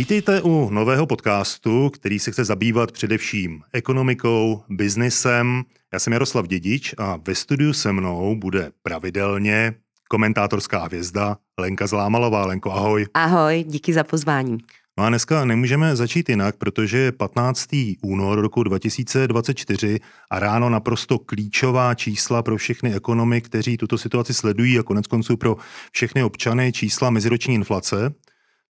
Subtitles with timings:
[0.00, 5.62] Vítejte u nového podcastu, který se chce zabývat především ekonomikou, biznisem.
[5.92, 9.74] Já jsem Jaroslav Dědič a ve studiu se mnou bude pravidelně
[10.08, 12.46] komentátorská hvězda Lenka Zlámalová.
[12.46, 13.06] Lenko, ahoj.
[13.14, 14.58] Ahoj, díky za pozvání.
[14.98, 17.68] No a dneska nemůžeme začít jinak, protože je 15.
[18.02, 24.78] únor roku 2024 a ráno naprosto klíčová čísla pro všechny ekonomy, kteří tuto situaci sledují
[24.78, 25.56] a konec konců pro
[25.92, 28.14] všechny občany čísla meziroční inflace.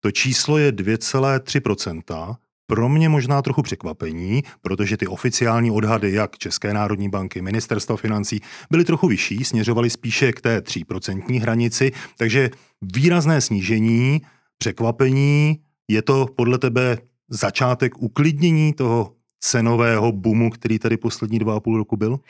[0.01, 2.37] To číslo je 2,3%.
[2.67, 8.41] Pro mě možná trochu překvapení, protože ty oficiální odhady jak České národní banky, ministerstva financí
[8.71, 12.51] byly trochu vyšší, směřovaly spíše k té 3% hranici, takže
[12.83, 14.21] výrazné snížení,
[14.59, 21.61] překvapení, je to podle tebe začátek uklidnění toho cenového boomu, který tady poslední dva a
[21.61, 22.21] půl roku byl?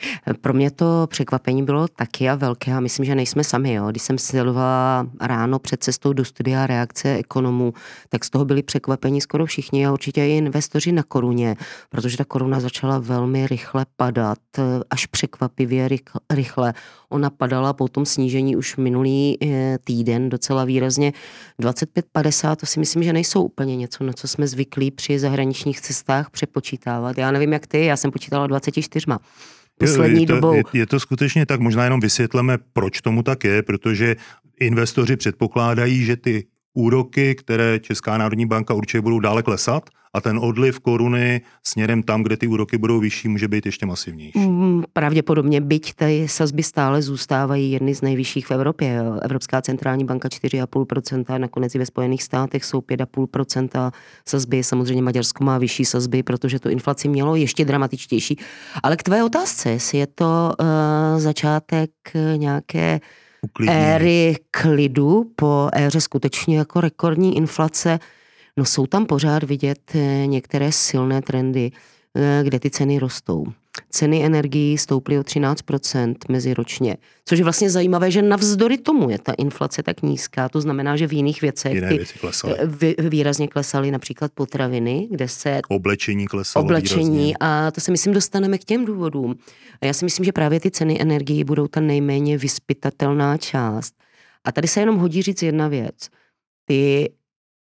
[0.41, 3.73] Pro mě to překvapení bylo taky a velké a myslím, že nejsme sami.
[3.73, 3.87] Jo.
[3.89, 7.73] Když jsem sledovala ráno před cestou do studia reakce ekonomů,
[8.09, 11.55] tak z toho byli překvapení skoro všichni a určitě i investoři na koruně,
[11.89, 14.39] protože ta koruna začala velmi rychle padat,
[14.89, 15.89] až překvapivě
[16.29, 16.73] rychle.
[17.11, 21.13] Ona padala po tom snížení už minulý eh, týden docela výrazně.
[21.59, 26.29] 25-50, to si myslím, že nejsou úplně něco, na co jsme zvyklí při zahraničních cestách
[26.29, 27.17] přepočítávat počítávat.
[27.17, 29.05] Já nevím, jak ty, já jsem počítala 24
[29.77, 30.53] poslední je to, dobou.
[30.53, 34.15] Je, je to skutečně tak, možná jenom vysvětleme, proč tomu tak je, protože
[34.59, 40.37] investoři předpokládají, že ty úroky, které Česká národní banka určitě budou dále klesat a ten
[40.37, 44.39] odliv koruny směrem tam, kde ty úroky budou vyšší, může být ještě masivnější.
[44.39, 49.01] Mm, pravděpodobně, byť ty sazby stále zůstávají jedny z nejvyšších v Evropě.
[49.21, 53.91] Evropská centrální banka 4,5%, nakonec i ve Spojených státech jsou 5,5%
[54.27, 54.63] sazby.
[54.63, 58.37] Samozřejmě Maďarsko má vyšší sazby, protože to inflaci mělo ještě dramatičtější.
[58.83, 61.91] Ale k tvé otázce, jestli je to uh, začátek
[62.35, 62.99] nějaké
[63.41, 63.79] Uklidnění.
[63.79, 67.99] éry klidu po éře skutečně jako rekordní inflace,
[68.57, 71.71] no jsou tam pořád vidět eh, některé silné trendy,
[72.15, 73.45] eh, kde ty ceny rostou.
[73.89, 79.33] Ceny energií stouply o 13% meziročně, což je vlastně zajímavé, že navzdory tomu je ta
[79.33, 80.49] inflace tak nízká.
[80.49, 82.55] To znamená, že v jiných věcech Jiné ty věci klesaly.
[82.57, 85.61] Eh, výrazně klesaly například potraviny, kde se...
[85.69, 87.33] Oblečení klesalo Oblečení výrazně.
[87.39, 89.35] a to se myslím dostaneme k těm důvodům.
[89.81, 93.93] A já si myslím, že právě ty ceny energií budou ta nejméně vyspytatelná část.
[94.43, 96.09] A tady se jenom hodí říct jedna věc.
[96.65, 97.11] Ty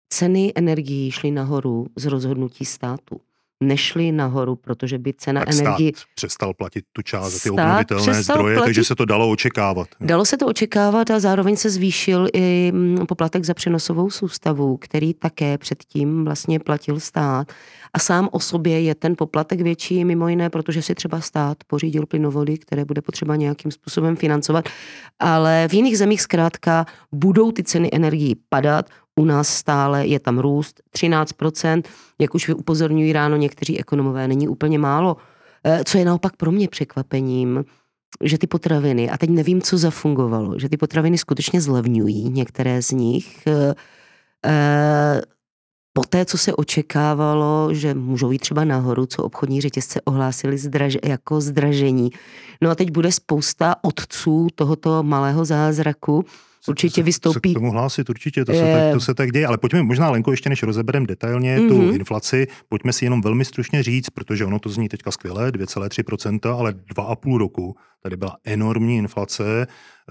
[0.09, 3.19] ceny energií šly nahoru z rozhodnutí státu
[3.61, 5.93] nešly nahoru, protože by cena tak energii...
[6.15, 8.67] přestal platit tu část za ty obnovitelné zdroje, platit...
[8.67, 9.87] takže se to dalo očekávat.
[10.01, 15.13] Dalo se to očekávat a zároveň se zvýšil i mm, poplatek za přenosovou soustavu, který
[15.13, 17.51] také předtím vlastně platil stát.
[17.93, 22.05] A sám o sobě je ten poplatek větší, mimo jiné, protože si třeba stát pořídil
[22.05, 24.69] plynovody, které bude potřeba nějakým způsobem financovat.
[25.19, 30.39] Ale v jiných zemích zkrátka budou ty ceny energií padat, u nás stále je tam
[30.39, 31.83] růst 13%,
[32.19, 35.17] jak už upozorňují ráno někteří ekonomové, není úplně málo.
[35.63, 37.65] Eh, co je naopak pro mě překvapením,
[38.23, 42.91] že ty potraviny, a teď nevím, co zafungovalo, že ty potraviny skutečně zlevňují, některé z
[42.91, 43.47] nich.
[43.47, 43.73] Eh,
[44.45, 45.21] eh,
[45.93, 50.97] po té, co se očekávalo, že můžou jít třeba nahoru, co obchodní řetězce ohlásili zdraž,
[51.03, 52.09] jako zdražení.
[52.61, 56.25] No a teď bude spousta otců tohoto malého zázraku,
[56.67, 57.49] určitě vystoupí.
[57.49, 58.59] Se k tomu hlásit, určitě, to, je...
[58.59, 59.47] se tak, to se tak děje.
[59.47, 61.67] Ale pojďme možná, Lenko, ještě než rozebereme detailně mm-hmm.
[61.67, 61.95] tu mhm.
[61.95, 66.71] inflaci, pojďme si jenom velmi stručně říct, protože ono to zní teďka skvěle, 2,3%, ale
[66.71, 69.67] 2,5 roku tady byla enormní inflace,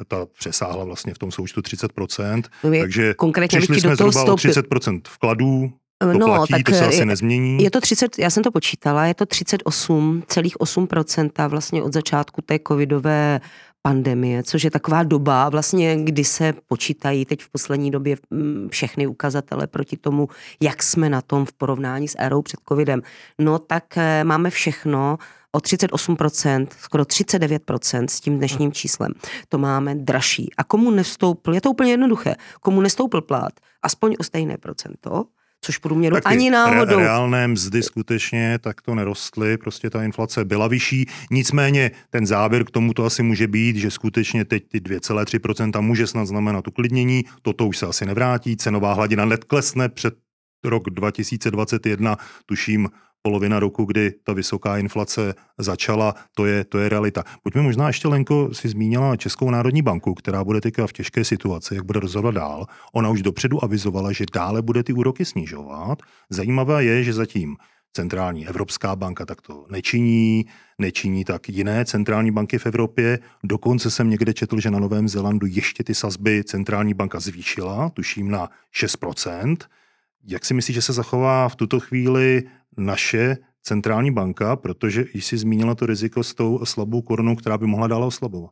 [0.09, 5.01] ta přesáhla vlastně v tom součtu 30%, no takže konkrétně přišli jsme zhruba o 30%
[5.09, 7.63] vkladů, to no, platí, tak to se asi je, nezmění.
[7.63, 13.41] Je to 30, já jsem to počítala, je to 38,8% vlastně od začátku té covidové
[13.83, 19.07] pandemie, což je taková doba, vlastně, kdy se počítají teď v poslední době mm, všechny
[19.07, 20.29] ukazatele proti tomu,
[20.61, 23.03] jak jsme na tom v porovnání s érou před covidem.
[23.39, 25.19] No tak eh, máme všechno
[25.53, 29.13] o 38%, skoro 39% s tím dnešním číslem.
[29.49, 30.51] To máme dražší.
[30.57, 33.53] A komu nevstoupil, je to úplně jednoduché, komu nestoupil plát,
[33.83, 35.25] aspoň o stejné procento,
[35.65, 36.97] což průměru Taky ani náhodou.
[36.97, 42.71] Re- reálné mzdy skutečně takto nerostly, prostě ta inflace byla vyšší, nicméně ten závěr k
[42.71, 47.67] tomu to asi může být, že skutečně teď ty 2,3% může snad znamenat uklidnění, toto
[47.67, 50.15] už se asi nevrátí, cenová hladina neklesne před
[50.65, 52.17] rok 2021,
[52.47, 52.89] tuším
[53.23, 57.25] polovina roku, kdy ta vysoká inflace začala, to je, to je realita.
[57.43, 61.75] Pojďme možná ještě, Lenko, si zmínila Českou národní banku, která bude teďka v těžké situaci,
[61.75, 62.67] jak bude rozhodovat dál.
[62.93, 66.03] Ona už dopředu avizovala, že dále bude ty úroky snižovat.
[66.31, 67.57] Zajímavé je, že zatím
[67.93, 70.47] centrální Evropská banka tak to nečiní,
[70.79, 73.19] nečiní tak jiné centrální banky v Evropě.
[73.45, 78.31] Dokonce jsem někde četl, že na Novém Zélandu ještě ty sazby centrální banka zvýšila, tuším
[78.31, 78.49] na
[78.83, 79.57] 6%.
[80.25, 82.43] jak si myslíš, že se zachová v tuto chvíli
[82.79, 87.87] naše centrální banka, protože jsi zmínila to riziko s tou slabou korunou, která by mohla
[87.87, 88.51] dále oslabovat?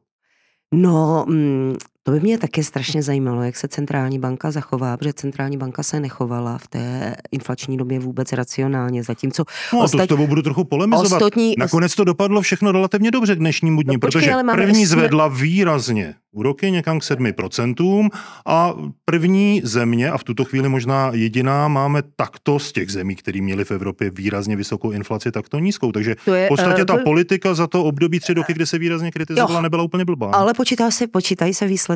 [0.74, 5.56] No, mm, to by mě také strašně zajímalo, jak se centrální banka zachová, protože centrální
[5.56, 9.98] banka se nechovala v té inflační době vůbec racionálně, zatímco No, Ostat...
[9.98, 11.22] to s tobou budu trochu polemizovat.
[11.22, 11.54] Ostatní...
[11.58, 14.96] Nakonec to dopadlo všechno relativně dobře k dnešnímu dni, no, počkej, protože první jsme...
[14.96, 18.08] zvedla výrazně úroky někam k 7%
[18.46, 18.74] a
[19.04, 23.64] první země, a v tuto chvíli možná jediná, máme takto z těch zemí, které měly
[23.64, 25.92] v Evropě výrazně vysokou inflaci, takto nízkou.
[25.92, 27.04] Takže to je, v podstatě uh, ta to...
[27.04, 30.30] politika za to období tři roky, kde se výrazně kritizovala, jo, nebyla úplně blbá.
[30.30, 31.89] Ale počítá se, počítají se výsledky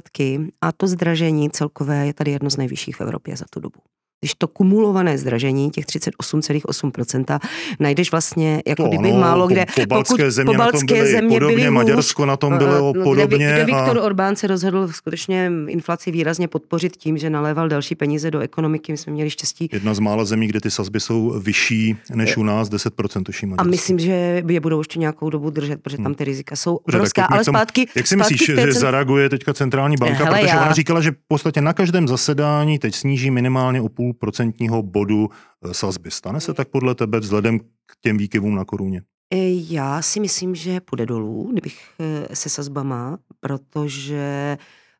[0.60, 3.80] a to zdražení celkové je tady jedno z nejvyšších v Evropě za tu dobu
[4.20, 7.40] když to kumulované zdražení, těch 38,8%,
[7.80, 9.66] najdeš vlastně jako to kdyby ano, málo kde.
[9.74, 12.58] Po, po balské země, po balské na tom byly země podobně, byly Maďarsko na tom
[12.58, 13.36] bylo no, podobně.
[13.36, 14.02] Kde, kde Viktor a...
[14.02, 18.92] Orbán se rozhodl skutečně inflaci výrazně podpořit tím, že naléval další peníze do ekonomiky.
[18.92, 19.68] My jsme měli štěstí.
[19.72, 23.62] Jedna z mála zemí, kde ty sazby jsou vyšší než u nás, 10% tuší A
[23.62, 27.24] myslím, že je budou ještě nějakou dobu držet, protože tam ty rizika jsou obrovská.
[27.24, 27.86] Ale zpátky.
[27.94, 30.24] Jak si myslíš, že zareaguje teďka centrální banka?
[30.24, 30.62] Hele, protože já...
[30.62, 35.28] ona říkala, že v podstatě na každém zasedání teď sníží minimálně o půl procentního bodu
[35.28, 36.10] eh, sazby.
[36.10, 39.02] Stane se tak podle tebe vzhledem k těm výkyvům na koruně?
[39.32, 44.58] E, já si myslím, že půjde dolů, kdybych eh, se sazbama, protože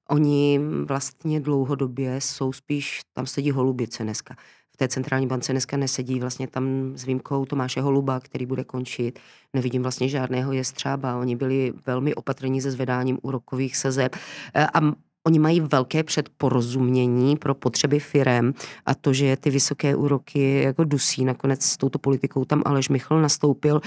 [0.09, 4.37] oni vlastně dlouhodobě jsou spíš, tam sedí holubice dneska.
[4.75, 9.19] V té centrální bance dneska nesedí vlastně tam s výjimkou Tomáše Holuba, který bude končit.
[9.55, 11.19] Nevidím vlastně žádného jestřába.
[11.19, 14.17] Oni byli velmi opatrní se zvedáním úrokových sazeb
[14.55, 14.81] e, a
[15.27, 18.55] Oni mají velké předporozumění pro potřeby firem
[18.87, 23.23] a to, že ty vysoké úroky jako dusí, nakonec s touto politikou tam Aleš Michal
[23.23, 23.81] nastoupil.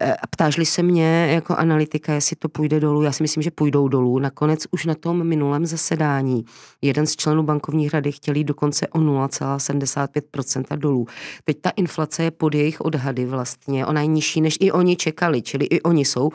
[0.00, 3.02] Eh, ptážli se mě jako analytika, jestli to půjde dolů.
[3.02, 4.18] Já si myslím, že půjdou dolů.
[4.18, 6.44] Nakonec už na tom minulém zasedání
[6.82, 11.06] jeden z členů bankovní rady chtěli dokonce o 0,75% dolů.
[11.44, 13.86] Teď ta inflace je pod jejich odhady vlastně.
[13.86, 16.30] Ona je nižší, než i oni čekali, čili i oni jsou,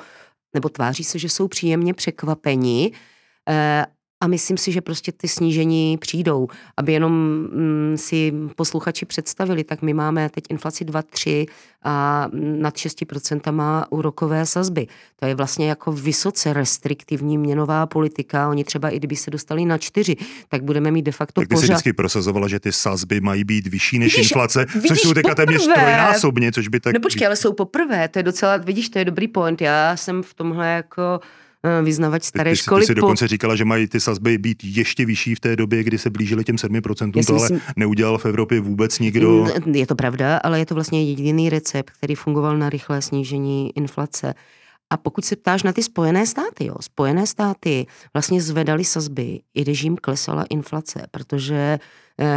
[0.54, 2.92] nebo tváří se, že jsou příjemně překvapeni
[3.50, 3.86] eh,
[4.22, 9.82] a myslím si, že prostě ty snížení přijdou, aby jenom mm, si posluchači představili, tak
[9.82, 11.46] my máme teď inflaci 2-3
[11.84, 14.88] a nad 6% má úrokové sazby.
[15.16, 18.50] To je vlastně jako vysoce restriktivní měnová politika.
[18.50, 20.16] Oni třeba i kdyby se dostali na 4,
[20.50, 21.66] tak budeme mít de facto tak ty pořád...
[21.66, 25.14] jsi vždycky prosazovala, že ty sazby mají být vyšší než vidíš, inflace, vidíš což jsou
[25.14, 26.94] teďka téměř trojnásobně, což by tak...
[26.94, 29.62] No počkej, ale jsou poprvé, to je docela, vidíš, to je dobrý point.
[29.62, 31.20] Já jsem v tomhle jako
[31.84, 32.82] vyznavač staré ty, školy.
[32.82, 35.98] Ty jsi dokonce říkala, že mají ty sazby být ještě vyšší v té době, kdy
[35.98, 39.48] se blížily těm 7%, to myslím, ale neudělal v Evropě vůbec nikdo.
[39.74, 44.34] Je to pravda, ale je to vlastně jediný recept, který fungoval na rychlé snížení inflace.
[44.90, 49.62] A pokud se ptáš na ty Spojené státy, jo, Spojené státy vlastně zvedaly sazby, i
[49.62, 51.80] když jim klesala inflace, protože eh,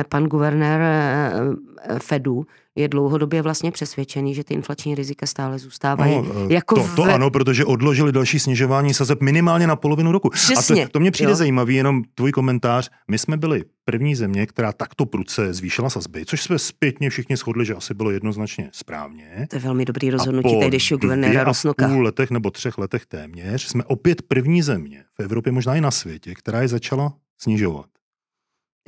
[0.08, 6.16] pan guvernér eh, Fedu je dlouhodobě vlastně přesvědčený, že ty inflační rizika stále zůstávají.
[6.16, 7.10] No, jako to, to v...
[7.10, 10.30] ano, protože odložili další snižování sazeb minimálně na polovinu roku.
[10.30, 11.36] Přesně, A to, to mě přijde jo.
[11.36, 12.90] zajímavý, jenom tvůj komentář.
[13.10, 17.66] My jsme byli první země, která takto pruce zvýšila sazby, což jsme zpětně všichni shodli,
[17.66, 19.46] že asi bylo jednoznačně správně.
[19.50, 21.88] To je velmi dobrý rozhodnutí tehdejšího guvernéra Rosnoka.
[21.88, 25.90] půl letech nebo třech letech téměř jsme opět první země v Evropě, možná i na
[25.90, 27.86] světě, která je začala snižovat.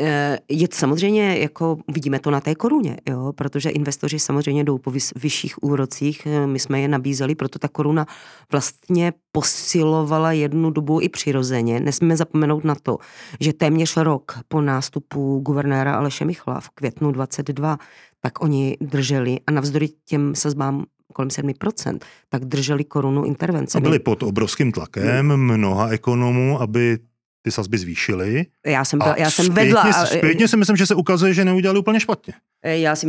[0.00, 4.92] Eh, je samozřejmě, jako vidíme to na té koruně, jo, protože investoři samozřejmě jdou po
[5.16, 8.06] vyšších úrocích, eh, my jsme je nabízeli, proto ta koruna
[8.52, 11.80] vlastně posilovala jednu dobu i přirozeně.
[11.80, 12.98] Nesmíme zapomenout na to,
[13.40, 17.78] že téměř rok po nástupu guvernéra Aleše Michla v květnu 22,
[18.20, 21.98] tak oni drželi a navzdory těm sazbám kolem 7%,
[22.28, 23.78] tak drželi korunu intervence.
[23.78, 26.98] A byli pod obrovským tlakem mnoha ekonomů, aby
[27.44, 28.46] ty sazby zvýšily.
[28.66, 29.82] Já jsem, byl, já jsem zpětně, vedla.
[29.82, 30.06] A...
[30.06, 32.34] Zpětně si myslím, že se ukazuje, že neudělali úplně špatně.
[32.62, 33.06] E, já si,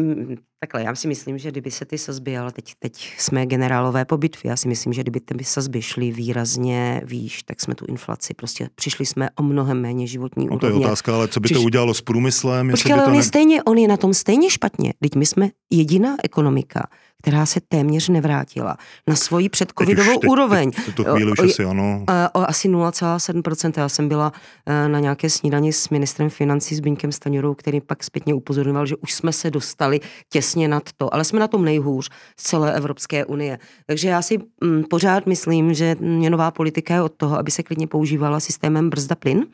[0.60, 4.18] takhle, já si myslím, že kdyby se ty sazby, ale teď, teď jsme generálové po
[4.18, 8.34] bitvě, já si myslím, že kdyby ty sazby šly výrazně výš, tak jsme tu inflaci,
[8.34, 11.58] prostě přišli jsme o mnohem méně životní no, to je otázka, ale co by Přiš...
[11.58, 12.70] to udělalo s průmyslem?
[12.70, 13.18] Počkej, ale on, ne...
[13.18, 14.94] je stejně, on je na tom stejně špatně.
[15.00, 16.88] Teď my jsme jediná ekonomika,
[17.22, 20.72] která se téměř nevrátila na svoji předcovidovou teď, úroveň.
[20.72, 22.06] Teď, to chvíli už asi ano.
[22.34, 23.74] O, o asi 0,7%.
[23.78, 24.32] Já jsem byla
[24.66, 29.14] e, na nějaké snídani s ministrem financí Zbyňkem Staňorou, který pak zpětně upozorňoval, že už
[29.14, 33.60] jsme se dostali těsně nad to, ale jsme na tom nejhůř z celé Evropské unie.
[33.88, 37.64] Takže já si m, mm, pořád myslím, že měnová politika je od toho, aby se
[37.64, 39.46] klidně používala systémem brzda plyn,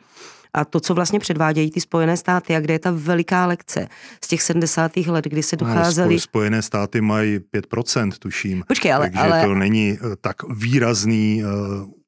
[0.54, 3.88] a to, co vlastně předvádějí ty Spojené státy a kde je ta veliká lekce
[4.24, 4.96] z těch 70.
[4.96, 6.14] let, kdy se docházeli...
[6.14, 8.64] No, Spojené státy mají 5%, tuším.
[8.68, 9.10] Počkej, ale...
[9.10, 9.46] Takže ale...
[9.46, 11.50] to není eh, tak výrazný uh,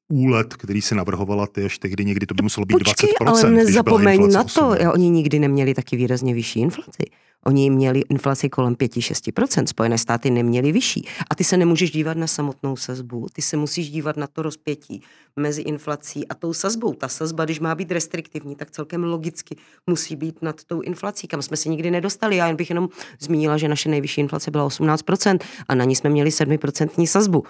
[0.09, 3.29] úlet, který si navrhovala ty až tehdy někdy, to by muselo být Počkej, 20%.
[3.29, 4.87] ale nezapomeň na to, 8.
[4.87, 7.03] oni nikdy neměli taky výrazně vyšší inflaci.
[7.47, 11.07] Oni měli inflaci kolem 5-6%, Spojené státy neměly vyšší.
[11.29, 15.01] A ty se nemůžeš dívat na samotnou sazbu, ty se musíš dívat na to rozpětí
[15.35, 16.93] mezi inflací a tou sazbou.
[16.93, 19.55] Ta sazba, když má být restriktivní, tak celkem logicky
[19.87, 22.35] musí být nad tou inflací, kam jsme se nikdy nedostali.
[22.35, 26.09] Já jen bych jenom zmínila, že naše nejvyšší inflace byla 18% a na ní jsme
[26.09, 27.43] měli 7% sazbu.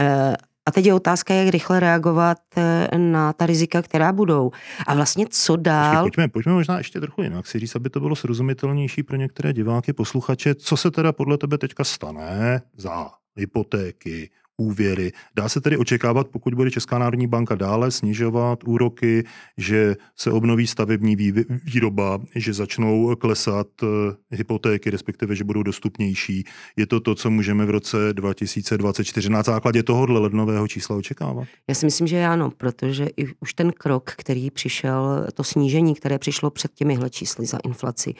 [0.00, 4.50] Eh, a teď je otázka, jak rychle reagovat eh, na ta rizika, která budou.
[4.86, 6.04] A vlastně co dál?
[6.04, 9.92] Pojďme, pojďme možná ještě trochu jinak si říct, aby to bylo srozumitelnější pro některé diváky,
[9.92, 15.12] posluchače, co se teda podle tebe teďka stane za hypotéky, úvěry.
[15.36, 19.24] Dá se tedy očekávat, pokud bude Česká národní banka dále snižovat úroky,
[19.58, 23.86] že se obnoví stavební vý- výroba, že začnou klesat eh,
[24.30, 26.44] hypotéky, respektive, že budou dostupnější.
[26.76, 31.48] Je to to, co můžeme v roce 2024 na základě tohohle lednového čísla očekávat?
[31.68, 36.18] Já si myslím, že ano, protože i už ten krok, který přišel, to snížení, které
[36.18, 38.14] přišlo před těmihle čísly za inflaci,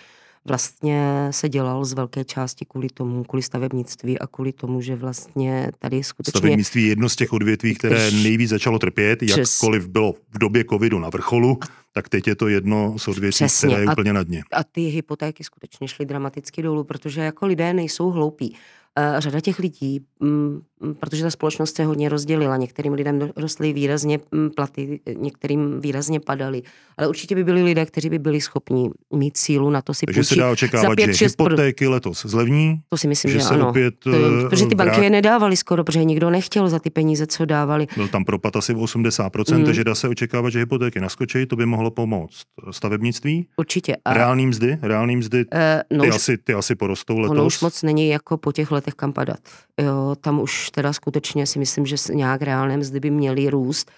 [0.44, 5.70] vlastně se dělal z velké části kvůli tomu, kvůli stavebnictví a kvůli tomu, že vlastně
[5.78, 6.38] tady skutečně...
[6.38, 10.98] Stavebnictví je jedno z těch odvětví, které nejvíc začalo trpět, jakkoliv bylo v době covidu
[10.98, 11.58] na vrcholu,
[11.92, 14.42] tak teď je to jedno z odvětví, které je A- úplně na dně.
[14.52, 18.56] A ty hypotéky skutečně šly dramaticky dolů, protože jako lidé nejsou hloupí.
[18.98, 20.60] Eh, Řada těch lidí, mm,
[21.00, 24.18] protože ta společnost se hodně rozdělila, některým lidem rostly výrazně
[24.56, 26.62] platy, některým výrazně padaly,
[26.96, 30.24] ale určitě by byli lidé, kteří by byli schopni mít sílu na to si Takže
[30.24, 33.44] se dá očekávat, pět, že šest pro- hypotéky letos zlevní, To si myslím, že že,
[33.44, 33.68] se ano.
[33.68, 34.10] opět To,
[34.44, 37.44] eh, protože ty banky vrát- je nedávaly skoro, protože nikdo nechtěl za ty peníze, co
[37.44, 37.86] dávali.
[37.96, 39.64] byl tam propad asi v 80%, Mm.
[39.64, 43.96] takže dá se očekávat, že hypotéky naskočí, to by mohlo pomoct stavebnictví, Určitě.
[44.04, 47.54] A, reální mzdy, reální mzdy, eh, no, ty, už, asi, ty asi porostou ono už
[47.54, 47.60] letos.
[47.60, 49.38] moc není jako po těch letech kam padat.
[49.80, 53.90] Jo, tam už teda skutečně si myslím, že nějak reálné mzdy by měly růst.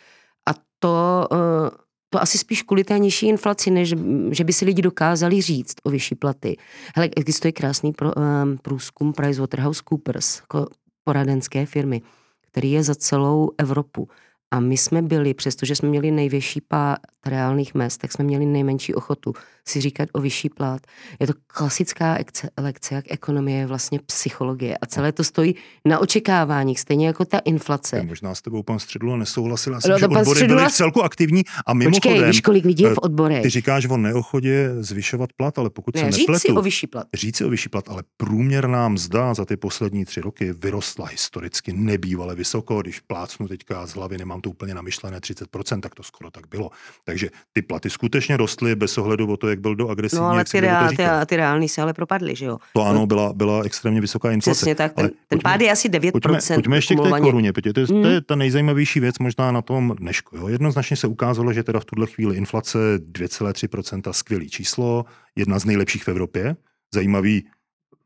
[0.48, 1.70] A to, eh,
[2.10, 3.94] to asi spíš kvůli té nižší inflaci, než
[4.30, 6.56] že by si lidi dokázali říct o vyšší platy.
[6.96, 10.66] Hele, existuje krásný um, průzkum PricewaterhouseCoopers, jako
[11.04, 12.02] poradenské firmy,
[12.50, 14.08] který je za celou Evropu.
[14.50, 18.94] A my jsme byli, přestože jsme měli nejvyšší pát reálných mest, tak jsme měli nejmenší
[18.94, 19.32] ochotu
[19.68, 20.82] si říkat o vyšší plat.
[21.20, 24.78] Je to klasická ekce- lekce, jak ekonomie je vlastně psychologie.
[24.78, 25.54] A celé to stojí
[25.88, 27.96] na očekáváních, stejně jako ta inflace.
[27.96, 31.42] Já možná s tebou pan Středula nesouhlasila, No, jsem, že odbory Středula- byly celku aktivní
[31.66, 31.78] a Počkej,
[32.12, 33.42] mimochodem, víš, kolik lidí je v eh, odborech?
[33.42, 36.86] ty říkáš o neochodě zvyšovat plat, ale pokud Ne, se říct nepletu, si o vyšší
[36.86, 37.06] plat.
[37.14, 42.34] říci o vyšší plat, ale průměrná mzda za ty poslední tři roky vyrostla historicky nebývale
[42.34, 42.82] vysoko.
[42.82, 46.70] Když plácnu teďka z hlavy, nemám to úplně namyšlené 30%, tak to skoro tak bylo.
[47.04, 50.22] Takže ty platy skutečně rostly bez ohledu o to, jak byl do agresivní.
[50.22, 52.58] No ale ty, reál, ty, ty reální se ale propadly, že jo?
[52.72, 54.56] To ano, byla, byla extrémně vysoká inflace.
[54.58, 56.10] Přesně tak, ten, ale ten pojďme- pád je asi 9%.
[56.12, 58.04] Pojďme, pojďme ještě k té koruně, protože to je, to Mm.
[58.04, 60.36] je ta nejzajímavější věc možná na tom dnešku.
[60.36, 60.48] Jo.
[60.48, 65.04] Jednoznačně se ukázalo, že teda v tuhle chvíli inflace 2,3%, skvělý číslo,
[65.36, 66.56] jedna z nejlepších v Evropě,
[66.94, 67.44] zajímavý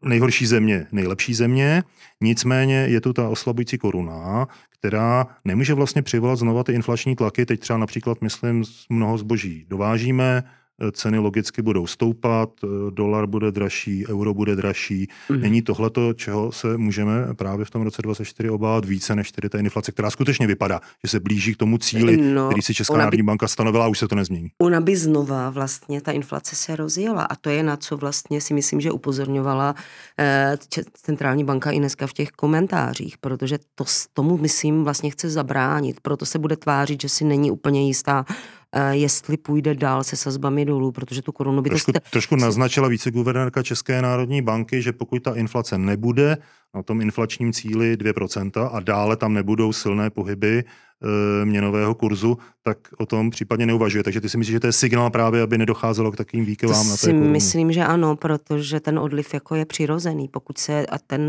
[0.04, 1.82] nejhorší země, nejlepší země,
[2.20, 4.46] nicméně je tu ta oslabující koruna,
[4.80, 7.46] která nemůže vlastně přivolat znova ty inflační tlaky.
[7.46, 10.42] Teď třeba například, myslím, mnoho zboží dovážíme,
[10.92, 15.08] ceny logicky budou stoupat, eh, dolar bude dražší, euro bude dražší.
[15.28, 15.40] Mhm.
[15.40, 19.58] Není tohleto, čeho se můžeme právě v tom roce 2024 obávat více než tedy ta
[19.58, 22.98] inflace, která skutečně vypadá, že se blíží k tomu cíli, No, který si Česká by-
[22.98, 24.48] národní banka stanovila a už se to nezmění.
[24.62, 28.54] Ona by znova vlastně, ta inflace se rozjela a to je na co vlastně si
[28.54, 29.74] myslím, že upozorňovala
[30.18, 30.56] eh,
[30.92, 36.26] centrální banka i dneska v těch komentářích, protože to tomu myslím vlastně chce zabránit, proto
[36.26, 38.34] se bude tvářit, že si není úplně jistá, eh,
[38.90, 42.00] jestli půjde dál se sazbami dolů, protože tu korunu by Trošku, to...
[42.10, 46.36] trošku naznačila viceguvernérka České národní banky, že pokud ta inflace nebude
[46.74, 50.64] na tom inflačním cíli 2% a dále tam nebudou silné pohyby
[51.44, 54.04] měnového kurzu, tak o tom případně neuvažuje.
[54.04, 56.86] Takže ty si myslíš, že to je signál právě, aby nedocházelo k takovým To výkyvám
[56.88, 57.28] na té si koruně?
[57.30, 60.28] myslím, že ano, protože ten odliv jako je přirozený.
[60.28, 61.22] Pokud se a ten,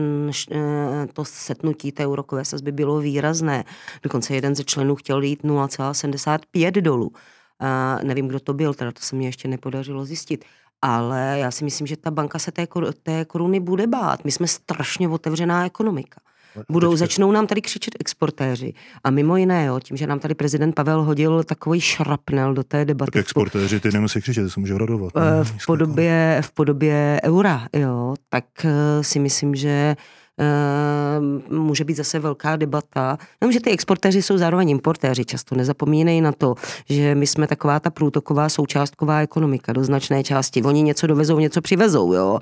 [0.51, 3.63] eh, to setnutí té úrokové sazby bylo výrazné.
[4.03, 7.11] Dokonce jeden ze členů chtěl jít 0,75 dolů.
[7.59, 10.45] A nevím, kdo to byl, teda to se mi ještě nepodařilo zjistit.
[10.81, 14.25] Ale já si myslím, že ta banka se té, kor- té koruny bude bát.
[14.25, 16.21] My jsme strašně otevřená ekonomika.
[16.69, 18.73] Budou, Teďka- začnou nám tady křičet exportéři.
[19.03, 22.85] A mimo jiné, jo, tím, že nám tady prezident Pavel hodil takový šrapnel do té
[22.85, 23.11] debaty.
[23.11, 25.13] Tak exportéři, ty nemusí křičet, ty se můžou radovat.
[25.15, 25.43] Eh, ne?
[25.43, 29.95] v podobě, v podobě eura, jo, tak eh, si myslím, že
[30.39, 33.17] eh, může být zase velká debata.
[33.41, 36.55] No, že ty exportéři jsou zároveň importéři, často nezapomínej na to,
[36.89, 40.63] že my jsme taková ta průtoková součástková ekonomika do značné části.
[40.63, 42.39] Oni něco dovezou, něco přivezou, jo.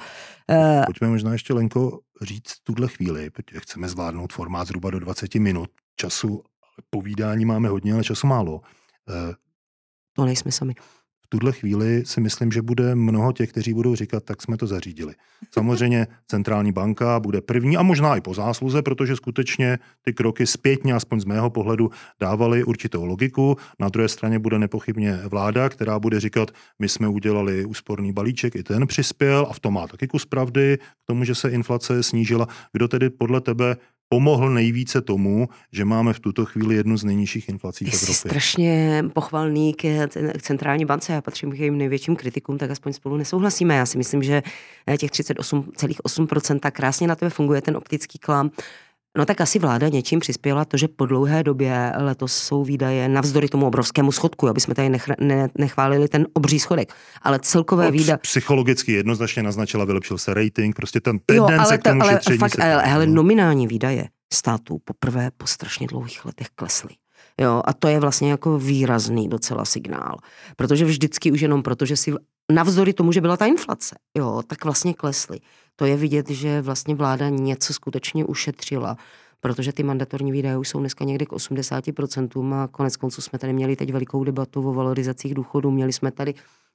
[0.85, 5.69] Pojďme možná ještě, Lenko, říct tuhle chvíli, protože chceme zvládnout formát zhruba do 20 minut
[5.95, 6.43] času
[6.89, 8.61] Povídání máme hodně, ale času málo.
[10.13, 10.75] To nejsme sami
[11.27, 14.67] v tuhle chvíli si myslím, že bude mnoho těch, kteří budou říkat, tak jsme to
[14.67, 15.13] zařídili.
[15.51, 20.93] Samozřejmě centrální banka bude první a možná i po zásluze, protože skutečně ty kroky zpětně,
[20.93, 23.57] aspoň z mého pohledu, dávaly určitou logiku.
[23.79, 28.63] Na druhé straně bude nepochybně vláda, která bude říkat, my jsme udělali úsporný balíček, i
[28.63, 32.47] ten přispěl a v tom má taky kus pravdy k tomu, že se inflace snížila.
[32.73, 33.77] Kdo tedy podle tebe
[34.09, 38.07] pomohl nejvíce tomu, že máme v tuto chvíli jednu z nejnižších inflací v Evropě.
[38.07, 40.07] Jsi strašně pochvalný k
[40.41, 43.75] centrální bance, já patřím k jejím největším kritikům, tak aspoň spolu nesouhlasíme.
[43.75, 44.43] Já si myslím, že
[44.97, 48.51] těch 38,8% krásně na tebe funguje ten optický klam.
[49.17, 53.49] No tak asi vláda něčím přispěla to, že po dlouhé době letos jsou výdaje navzdory
[53.49, 58.17] tomu obrovskému schodku, aby jsme tady nech, ne, nechválili ten obří schodek, ale celkové výdaje.
[58.17, 62.55] Psychologicky jednoznačně naznačila, vylepšil se rating, prostě ten tendence jo, ale k tomu ale, fakt,
[62.55, 66.89] se ale, ale nominální výdaje států poprvé po strašně dlouhých letech klesly.
[67.41, 70.17] Jo, a to je vlastně jako výrazný docela signál.
[70.55, 72.13] Protože vždycky už jenom proto, že si
[72.51, 75.39] navzdory tomu, že byla ta inflace, jo, tak vlastně klesly.
[75.79, 78.97] To je vidět, že vlastně vláda něco skutečně ušetřila,
[79.41, 83.53] protože ty mandatorní výdaje už jsou dneska někdy k 80% a konec konců jsme tady
[83.53, 86.33] měli teď velikou debatu o valorizacích důchodů, měli jsme tady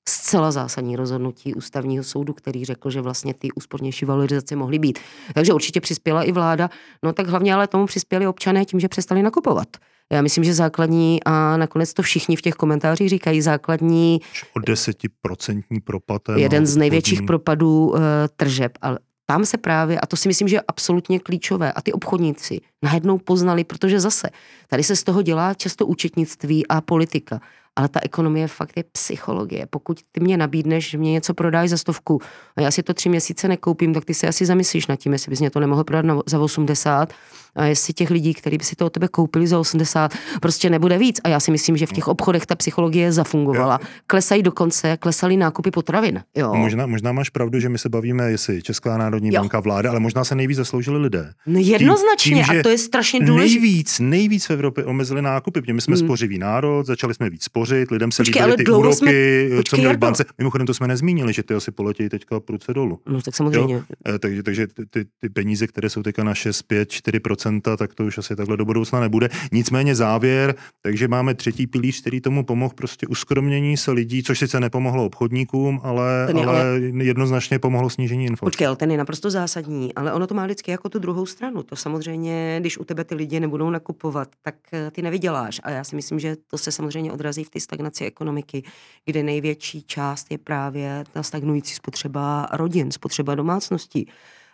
[0.08, 4.98] zcela zásadní rozhodnutí ústavního soudu, který řekl, že vlastně ty úspornější valorizace mohly být.
[5.34, 6.70] Takže určitě přispěla i vláda,
[7.02, 9.68] no tak hlavně ale tomu přispěli občané tím, že přestali nakupovat.
[10.12, 14.20] Já myslím, že základní, a nakonec to všichni v těch komentářích říkají, základní...
[14.56, 16.22] O desetiprocentní propad.
[16.36, 17.26] Jeden z největších podní...
[17.26, 17.98] propadů uh,
[18.36, 21.92] tržeb, ale tam se právě, a to si myslím, že je absolutně klíčové, a ty
[21.92, 24.28] obchodníci najednou poznali, protože zase,
[24.68, 27.40] tady se z toho dělá často účetnictví a politika
[27.76, 29.66] ale ta ekonomie fakt je psychologie.
[29.70, 32.20] Pokud ty mě nabídneš, že mě něco prodáš za stovku
[32.56, 35.30] a já si to tři měsíce nekoupím, tak ty se asi zamyslíš nad tím, jestli
[35.30, 37.12] bys mě to nemohl prodat na, za 80
[37.56, 40.98] a jestli těch lidí, kteří by si to od tebe koupili za 80, prostě nebude
[40.98, 41.20] víc.
[41.24, 43.80] A já si myslím, že v těch obchodech ta psychologie zafungovala.
[44.06, 46.22] Klesají dokonce, klesaly nákupy potravin.
[46.36, 46.54] Jo.
[46.54, 49.40] Možná, možná máš pravdu, že my se bavíme, jestli Česká národní jo.
[49.40, 51.32] banka, vláda, ale možná se nejvíc zasloužili lidé.
[51.46, 53.60] No jednoznačně, tím, tím, a to je strašně důležité.
[53.60, 56.06] Nejvíc, nejvíc v Evropě omezili nákupy, protože my jsme hmm.
[56.06, 59.12] spořivý národ, začali jsme víc spořit, lidem se líbily ty úroky, jsme,
[59.56, 60.24] počkej, co měli v bance.
[60.38, 63.00] Mimochodem to jsme nezmínili, že ty asi poletějí teďka prudce dolů.
[63.06, 63.74] No tak samozřejmě.
[63.74, 63.82] Jo?
[64.08, 68.04] Eh, takže, takže ty, ty, peníze, které jsou teďka na 6, 5, 4% tak to
[68.04, 69.28] už asi takhle do budoucna nebude.
[69.52, 74.60] Nicméně závěr, takže máme třetí pilíř, který tomu pomohl prostě uskromnění se lidí, což sice
[74.60, 78.46] nepomohlo obchodníkům, ale, je, ale, ale jednoznačně pomohlo snížení inflace.
[78.46, 81.62] Počkej, ale ten je naprosto zásadní, ale ono to má vždycky jako tu druhou stranu.
[81.62, 85.60] To samozřejmě, když u tebe ty lidi nebudou nakupovat, tak eh, ty nevyděláš.
[85.64, 88.62] A já si myslím, že to se samozřejmě odrazí v té stagnaci ekonomiky,
[89.04, 94.08] kde největší část je právě ta stagnující spotřeba rodin, spotřeba domácností.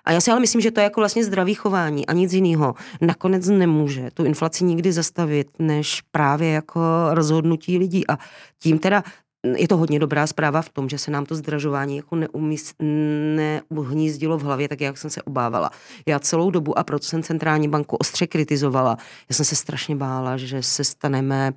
[0.04, 2.74] A já si ale myslím, že to je jako vlastně zdravý chování a nic jiného.
[3.00, 6.80] Nakonec nemůže tu inflaci nikdy zastavit, než právě jako
[7.10, 8.10] rozhodnutí lidí.
[8.10, 8.18] A
[8.62, 9.04] tím teda
[9.56, 12.74] je to hodně dobrá zpráva v tom, že se nám to zdražování jako neumys,
[13.36, 15.70] neuhnízdilo v hlavě, tak jak jsem se obávala.
[16.06, 18.96] Já celou dobu, a proto jsem centrální banku ostře kritizovala,
[19.28, 21.52] já jsem se strašně bála, že se staneme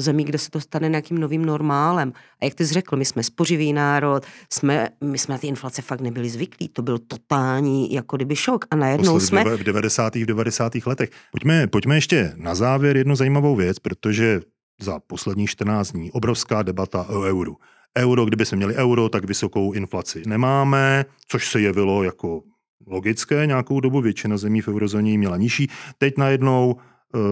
[0.00, 2.12] zemí, kde se to stane nějakým novým normálem.
[2.42, 5.82] A jak ty jsi řekl, my jsme spořivý národ, jsme, my jsme na ty inflace
[5.82, 8.64] fakt nebyli zvyklí, to byl totální jako kdyby šok.
[8.70, 9.56] A najednou Posled jsme...
[9.56, 10.14] V 90.
[10.14, 10.72] v 90.
[10.86, 11.10] letech.
[11.32, 14.40] Pojďme, pojďme ještě na závěr jednu zajímavou věc, protože
[14.80, 17.56] za poslední 14 dní obrovská debata o euru.
[17.98, 22.42] Euro, kdyby jsme měli euro, tak vysokou inflaci nemáme, což se jevilo jako
[22.86, 25.70] logické nějakou dobu, většina zemí v eurozóně měla nižší.
[25.98, 26.76] Teď najednou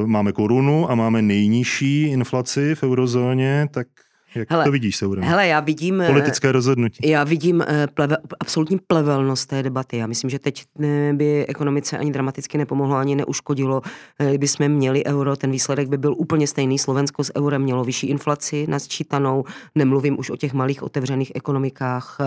[0.06, 3.86] máme korunu a máme nejnižší inflaci v eurozóně, tak
[4.34, 5.24] jak hele, to vidíš, Seurem?
[5.24, 6.00] Hele, já vidím...
[6.00, 7.10] Eh, Politické rozhodnutí.
[7.10, 9.96] Já vidím eh, pleve, absolutní plevelnost té debaty.
[9.96, 10.64] Já myslím, že teď
[11.12, 13.82] by ekonomice ani dramaticky nepomohlo, ani neuškodilo.
[14.28, 16.78] Kdyby jsme měli euro, ten výsledek by byl úplně stejný.
[16.78, 19.44] Slovensko s eurem mělo vyšší inflaci nasčítanou.
[19.74, 22.18] Nemluvím už o těch malých otevřených ekonomikách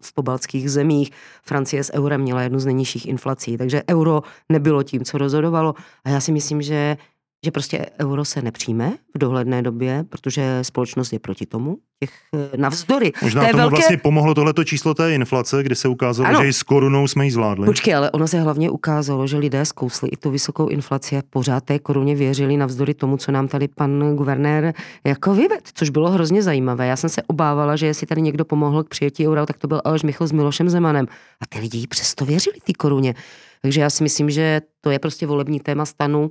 [0.00, 1.10] v pobaltských zemích.
[1.42, 3.56] Francie s eurem měla jednu z nejnižších inflací.
[3.56, 5.74] Takže euro nebylo tím, co rozhodovalo.
[6.04, 6.96] A já si myslím, že
[7.44, 12.56] že prostě euro se nepřijme v dohledné době, protože společnost je proti tomu, těch eh,
[12.56, 13.12] navzdory.
[13.22, 13.70] Možná tomu velké...
[13.70, 16.42] vlastně pomohlo tohleto číslo té inflace, kdy se ukázalo, ano.
[16.42, 17.66] že i s korunou jsme ji zvládli.
[17.66, 21.64] Počkej, ale ono se hlavně ukázalo, že lidé zkousli i tu vysokou inflaci a pořád
[21.64, 24.74] té koruně věřili navzdory tomu, co nám tady pan guvernér
[25.04, 26.86] jako vyved, což bylo hrozně zajímavé.
[26.86, 29.80] Já jsem se obávala, že jestli tady někdo pomohl k přijetí eura, tak to byl
[29.84, 31.06] Aleš Michal s Milošem Zemanem.
[31.40, 33.14] A ty lidi přesto věřili té koruně.
[33.62, 36.30] Takže já si myslím, že to je prostě volební téma stanu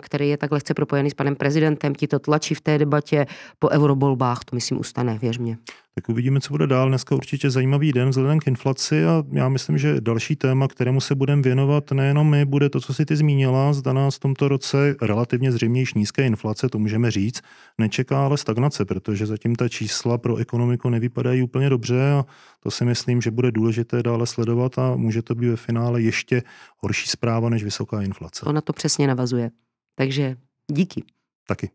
[0.00, 3.26] který je tak lehce propojený s panem prezidentem, ti to tlačí v té debatě
[3.58, 5.58] po eurobolbách, to myslím ustane, věř mě.
[6.00, 6.88] Tak uvidíme, co bude dál.
[6.88, 11.14] Dneska určitě zajímavý den vzhledem k inflaci a já myslím, že další téma, kterému se
[11.14, 13.72] budeme věnovat nejenom my, bude to, co si ty zmínila.
[13.72, 17.40] Zda nás v tomto roce relativně zřejmě již nízké inflace, to můžeme říct,
[17.78, 22.24] nečeká ale stagnace, protože zatím ta čísla pro ekonomiku nevypadají úplně dobře a
[22.60, 26.42] to si myslím, že bude důležité dále sledovat a může to být ve finále ještě
[26.78, 28.44] horší zpráva než vysoká inflace.
[28.44, 29.50] To na to přesně navazuje.
[29.94, 30.36] Takže
[30.72, 31.04] díky.
[31.46, 31.70] Taky.